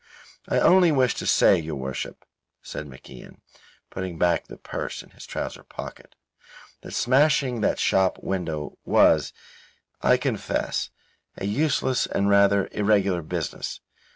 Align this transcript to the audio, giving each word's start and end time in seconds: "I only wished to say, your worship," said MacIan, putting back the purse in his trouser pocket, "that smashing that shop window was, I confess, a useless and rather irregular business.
"I 0.49 0.57
only 0.57 0.91
wished 0.91 1.19
to 1.19 1.27
say, 1.27 1.59
your 1.59 1.75
worship," 1.75 2.25
said 2.63 2.87
MacIan, 2.87 3.39
putting 3.91 4.17
back 4.17 4.47
the 4.47 4.57
purse 4.57 5.03
in 5.03 5.11
his 5.11 5.27
trouser 5.27 5.61
pocket, 5.61 6.15
"that 6.81 6.93
smashing 6.93 7.61
that 7.61 7.77
shop 7.77 8.17
window 8.17 8.79
was, 8.83 9.31
I 10.01 10.17
confess, 10.17 10.89
a 11.37 11.45
useless 11.45 12.07
and 12.07 12.31
rather 12.31 12.67
irregular 12.71 13.21
business. 13.21 13.79